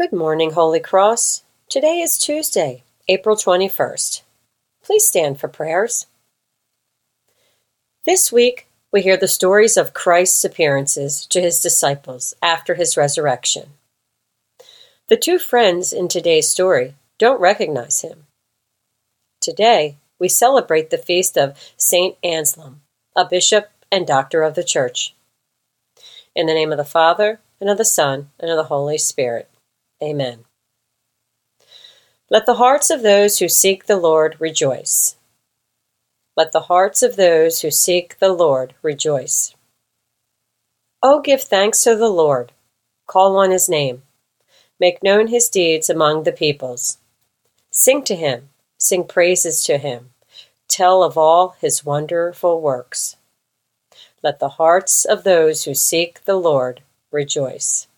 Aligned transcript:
Good 0.00 0.14
morning, 0.14 0.52
Holy 0.52 0.80
Cross. 0.80 1.42
Today 1.68 2.00
is 2.00 2.16
Tuesday, 2.16 2.84
April 3.06 3.36
21st. 3.36 4.22
Please 4.82 5.06
stand 5.06 5.38
for 5.38 5.46
prayers. 5.46 6.06
This 8.06 8.32
week, 8.32 8.66
we 8.90 9.02
hear 9.02 9.18
the 9.18 9.28
stories 9.28 9.76
of 9.76 9.92
Christ's 9.92 10.42
appearances 10.42 11.26
to 11.26 11.42
his 11.42 11.60
disciples 11.60 12.32
after 12.40 12.76
his 12.76 12.96
resurrection. 12.96 13.74
The 15.08 15.18
two 15.18 15.38
friends 15.38 15.92
in 15.92 16.08
today's 16.08 16.48
story 16.48 16.94
don't 17.18 17.38
recognize 17.38 18.00
him. 18.00 18.24
Today, 19.38 19.98
we 20.18 20.28
celebrate 20.28 20.88
the 20.88 20.96
feast 20.96 21.36
of 21.36 21.58
Saint 21.76 22.16
Anselm, 22.24 22.80
a 23.14 23.26
bishop 23.26 23.68
and 23.92 24.06
doctor 24.06 24.44
of 24.44 24.54
the 24.54 24.64
Church. 24.64 25.14
In 26.34 26.46
the 26.46 26.54
name 26.54 26.72
of 26.72 26.78
the 26.78 26.86
Father, 26.86 27.40
and 27.60 27.68
of 27.68 27.76
the 27.76 27.84
Son, 27.84 28.30
and 28.38 28.50
of 28.50 28.56
the 28.56 28.72
Holy 28.72 28.96
Spirit. 28.96 29.50
Amen. 30.02 30.44
Let 32.30 32.46
the 32.46 32.54
hearts 32.54 32.90
of 32.90 33.02
those 33.02 33.38
who 33.38 33.48
seek 33.48 33.86
the 33.86 33.96
Lord 33.96 34.36
rejoice. 34.38 35.16
Let 36.36 36.52
the 36.52 36.60
hearts 36.60 37.02
of 37.02 37.16
those 37.16 37.60
who 37.60 37.70
seek 37.70 38.18
the 38.18 38.32
Lord 38.32 38.74
rejoice. 38.82 39.54
Oh, 41.02 41.20
give 41.20 41.42
thanks 41.42 41.82
to 41.82 41.96
the 41.96 42.08
Lord. 42.08 42.52
Call 43.06 43.36
on 43.36 43.50
his 43.50 43.68
name. 43.68 44.02
Make 44.78 45.02
known 45.02 45.26
his 45.26 45.48
deeds 45.48 45.90
among 45.90 46.22
the 46.22 46.32
peoples. 46.32 46.98
Sing 47.70 48.02
to 48.04 48.14
him. 48.14 48.50
Sing 48.78 49.04
praises 49.04 49.64
to 49.64 49.76
him. 49.76 50.10
Tell 50.68 51.02
of 51.02 51.18
all 51.18 51.56
his 51.60 51.84
wonderful 51.84 52.60
works. 52.60 53.16
Let 54.22 54.38
the 54.38 54.50
hearts 54.50 55.04
of 55.04 55.24
those 55.24 55.64
who 55.64 55.74
seek 55.74 56.24
the 56.24 56.36
Lord 56.36 56.82
rejoice. 57.10 57.88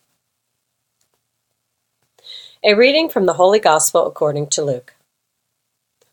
A 2.64 2.74
reading 2.74 3.08
from 3.08 3.26
the 3.26 3.32
Holy 3.32 3.58
Gospel 3.58 4.06
according 4.06 4.46
to 4.50 4.64
Luke. 4.64 4.94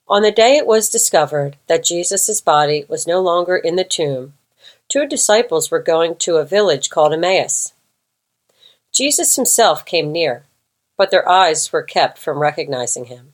On 0.08 0.24
the 0.24 0.32
day 0.32 0.58
it 0.58 0.66
was 0.66 0.90
discovered 0.90 1.58
that 1.68 1.84
Jesus' 1.84 2.42
body 2.42 2.86
was 2.90 3.06
no 3.06 3.22
longer 3.22 3.56
in 3.56 3.76
the 3.76 3.84
tomb, 3.84 4.34
two 4.88 5.06
disciples 5.06 5.70
were 5.70 5.80
going 5.80 6.16
to 6.16 6.38
a 6.38 6.44
village 6.44 6.90
called 6.90 7.14
Emmaus. 7.14 7.74
Jesus 8.92 9.36
himself 9.36 9.86
came 9.86 10.12
near, 10.12 10.46
but 10.98 11.12
their 11.12 11.30
eyes 11.30 11.72
were 11.72 11.84
kept 11.84 12.18
from 12.18 12.40
recognizing 12.40 13.06
him. 13.06 13.34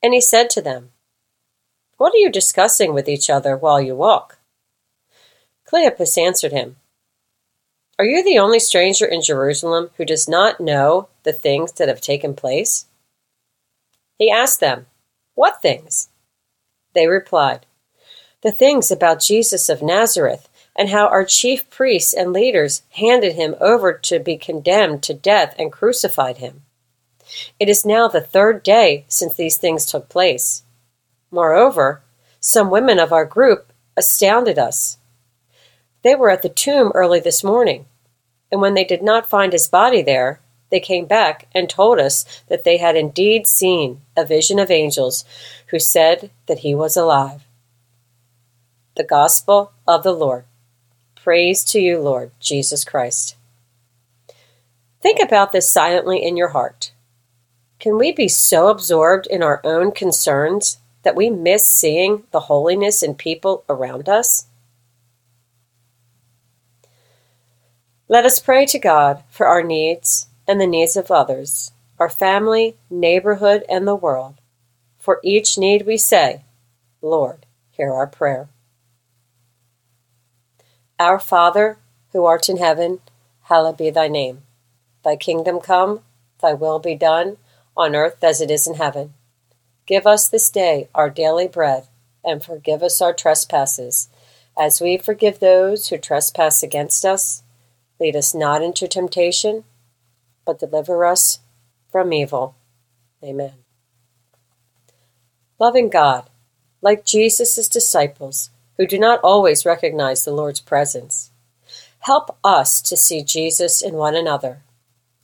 And 0.00 0.14
he 0.14 0.20
said 0.20 0.50
to 0.50 0.62
them, 0.62 0.92
What 1.96 2.14
are 2.14 2.18
you 2.18 2.30
discussing 2.30 2.94
with 2.94 3.08
each 3.08 3.28
other 3.28 3.56
while 3.56 3.80
you 3.80 3.96
walk? 3.96 4.38
Cleopas 5.68 6.16
answered 6.16 6.52
him, 6.52 6.76
Are 8.00 8.04
you 8.06 8.24
the 8.24 8.38
only 8.38 8.60
stranger 8.60 9.04
in 9.04 9.20
Jerusalem 9.20 9.90
who 9.98 10.06
does 10.06 10.26
not 10.26 10.58
know 10.58 11.08
the 11.22 11.34
things 11.34 11.72
that 11.72 11.88
have 11.88 12.00
taken 12.00 12.32
place? 12.32 12.86
He 14.16 14.30
asked 14.30 14.58
them, 14.58 14.86
what 15.34 15.60
things? 15.60 16.08
They 16.94 17.06
replied, 17.06 17.66
The 18.40 18.52
things 18.52 18.90
about 18.90 19.20
Jesus 19.20 19.68
of 19.68 19.82
Nazareth, 19.82 20.48
and 20.74 20.88
how 20.88 21.08
our 21.08 21.26
chief 21.26 21.68
priests 21.68 22.14
and 22.14 22.32
leaders 22.32 22.84
handed 22.92 23.34
him 23.34 23.54
over 23.60 23.92
to 23.92 24.18
be 24.18 24.38
condemned 24.38 25.02
to 25.02 25.12
death 25.12 25.54
and 25.58 25.70
crucified 25.70 26.38
him. 26.38 26.62
It 27.58 27.68
is 27.68 27.84
now 27.84 28.08
the 28.08 28.22
third 28.22 28.62
day 28.62 29.04
since 29.08 29.34
these 29.34 29.58
things 29.58 29.84
took 29.84 30.08
place. 30.08 30.62
Moreover, 31.30 32.00
some 32.40 32.70
women 32.70 32.98
of 32.98 33.12
our 33.12 33.26
group 33.26 33.74
astounded 33.94 34.58
us. 34.58 34.96
They 36.02 36.14
were 36.14 36.30
at 36.30 36.40
the 36.40 36.48
tomb 36.48 36.92
early 36.94 37.20
this 37.20 37.44
morning, 37.44 37.84
and 38.50 38.60
when 38.60 38.74
they 38.74 38.84
did 38.84 39.02
not 39.02 39.28
find 39.28 39.52
his 39.52 39.68
body 39.68 40.02
there, 40.02 40.40
they 40.70 40.80
came 40.80 41.06
back 41.06 41.48
and 41.54 41.68
told 41.68 41.98
us 41.98 42.42
that 42.48 42.64
they 42.64 42.76
had 42.76 42.96
indeed 42.96 43.46
seen 43.46 44.00
a 44.16 44.24
vision 44.24 44.58
of 44.58 44.70
angels 44.70 45.24
who 45.68 45.78
said 45.78 46.30
that 46.46 46.60
he 46.60 46.74
was 46.74 46.96
alive. 46.96 47.44
The 48.96 49.04
Gospel 49.04 49.72
of 49.86 50.02
the 50.02 50.12
Lord. 50.12 50.44
Praise 51.14 51.64
to 51.64 51.80
you, 51.80 52.00
Lord 52.00 52.30
Jesus 52.40 52.84
Christ. 52.84 53.36
Think 55.00 55.20
about 55.20 55.52
this 55.52 55.70
silently 55.70 56.22
in 56.22 56.36
your 56.36 56.48
heart. 56.48 56.92
Can 57.78 57.96
we 57.96 58.12
be 58.12 58.28
so 58.28 58.68
absorbed 58.68 59.26
in 59.26 59.42
our 59.42 59.60
own 59.64 59.92
concerns 59.92 60.78
that 61.02 61.16
we 61.16 61.30
miss 61.30 61.66
seeing 61.66 62.24
the 62.30 62.40
holiness 62.40 63.02
in 63.02 63.14
people 63.14 63.64
around 63.68 64.08
us? 64.08 64.46
Let 68.10 68.26
us 68.26 68.40
pray 68.40 68.66
to 68.66 68.78
God 68.80 69.22
for 69.30 69.46
our 69.46 69.62
needs 69.62 70.26
and 70.48 70.60
the 70.60 70.66
needs 70.66 70.96
of 70.96 71.12
others, 71.12 71.70
our 71.96 72.08
family, 72.08 72.74
neighborhood, 72.90 73.64
and 73.68 73.86
the 73.86 73.94
world. 73.94 74.34
For 74.98 75.20
each 75.22 75.56
need 75.56 75.86
we 75.86 75.96
say, 75.96 76.42
Lord, 77.00 77.46
hear 77.70 77.92
our 77.92 78.08
prayer. 78.08 78.48
Our 80.98 81.20
Father, 81.20 81.78
who 82.10 82.24
art 82.24 82.48
in 82.48 82.56
heaven, 82.56 82.98
hallowed 83.42 83.76
be 83.76 83.90
thy 83.90 84.08
name. 84.08 84.42
Thy 85.04 85.14
kingdom 85.14 85.60
come, 85.60 86.00
thy 86.42 86.52
will 86.52 86.80
be 86.80 86.96
done, 86.96 87.36
on 87.76 87.94
earth 87.94 88.24
as 88.24 88.40
it 88.40 88.50
is 88.50 88.66
in 88.66 88.74
heaven. 88.74 89.14
Give 89.86 90.04
us 90.04 90.28
this 90.28 90.50
day 90.50 90.88
our 90.96 91.10
daily 91.10 91.46
bread, 91.46 91.86
and 92.24 92.42
forgive 92.42 92.82
us 92.82 93.00
our 93.00 93.12
trespasses, 93.12 94.08
as 94.58 94.80
we 94.80 94.98
forgive 94.98 95.38
those 95.38 95.90
who 95.90 95.96
trespass 95.96 96.64
against 96.64 97.04
us. 97.04 97.44
Lead 98.00 98.16
us 98.16 98.34
not 98.34 98.62
into 98.62 98.88
temptation 98.88 99.64
but 100.50 100.58
deliver 100.58 101.04
us 101.04 101.40
from 101.92 102.12
evil. 102.12 102.56
Amen. 103.22 103.52
Loving 105.60 105.88
God, 105.88 106.28
like 106.80 107.04
Jesus' 107.04 107.68
disciples, 107.68 108.50
who 108.76 108.86
do 108.86 108.98
not 108.98 109.20
always 109.22 109.66
recognize 109.66 110.24
the 110.24 110.32
Lord's 110.32 110.60
presence, 110.60 111.30
help 112.00 112.36
us 112.42 112.80
to 112.82 112.96
see 112.96 113.22
Jesus 113.22 113.82
in 113.82 113.94
one 113.94 114.16
another. 114.16 114.62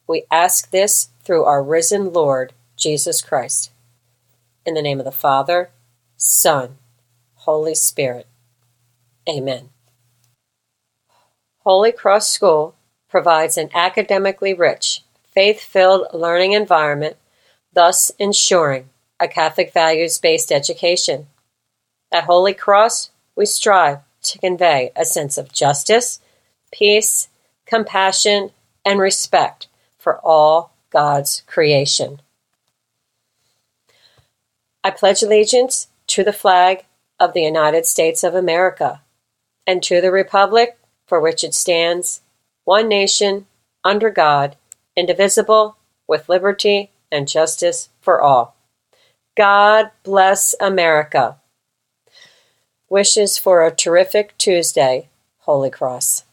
We 0.06 0.25
ask 0.31 0.70
this 0.70 1.08
through 1.25 1.44
our 1.44 1.62
risen 1.62 2.12
Lord, 2.12 2.53
Jesus 2.76 3.22
Christ. 3.22 3.72
In 4.64 4.75
the 4.75 4.82
name 4.82 5.00
of 5.00 5.06
the 5.06 5.12
Father, 5.12 5.70
Son, 6.16 6.76
Holy 7.34 7.75
Spirit. 7.75 8.26
Amen. 9.28 9.70
Holy 11.66 11.91
Cross 11.91 12.28
School 12.28 12.77
provides 13.09 13.59
an 13.59 13.71
academically 13.75 14.54
rich 14.54 15.03
faith 15.34 15.60
filled 15.60 16.06
learning 16.15 16.53
environment, 16.53 17.16
thus 17.72 18.12
ensuring 18.21 18.88
a 19.19 19.27
Catholic 19.27 19.72
values 19.72 20.16
based 20.16 20.53
education. 20.53 21.26
At 22.12 22.22
Holy 22.22 22.55
Cross, 22.55 23.10
we 23.34 23.47
strive 23.47 23.99
to 24.22 24.38
convey 24.38 24.93
a 24.94 25.05
sense 25.05 25.37
of 25.37 25.53
justice, 25.53 26.21
peace, 26.71 27.31
compassion, 27.66 28.53
and 28.84 29.00
respect 29.00 29.66
for 29.99 30.21
all 30.21 30.71
God's 30.91 31.43
creation. 31.49 32.21
I 34.84 34.93
pledge 34.93 35.21
allegiance 35.21 35.88
to 36.06 36.22
the 36.22 36.32
flag 36.32 36.84
of 37.19 37.32
the 37.32 37.43
United 37.43 37.87
States 37.87 38.22
of 38.22 38.37
America 38.37 39.00
and 39.66 39.82
to 39.82 40.00
the 40.00 40.12
Republic 40.12 40.78
for 41.06 41.21
which 41.21 41.43
it 41.44 41.55
stands, 41.55 42.21
one 42.65 42.89
nation, 42.89 43.47
under 43.84 44.11
God 44.11 44.56
indivisible, 44.97 45.77
with 46.09 46.28
liberty 46.28 46.91
and 47.12 47.28
justice 47.28 47.91
for 48.00 48.21
all. 48.21 48.56
God 49.37 49.91
bless 50.03 50.55
America. 50.61 51.37
Wishes 52.89 53.37
for 53.37 53.65
a 53.65 53.75
terrific 53.75 54.37
Tuesday, 54.39 55.09
Holy 55.41 55.71
Cross. 55.71 56.25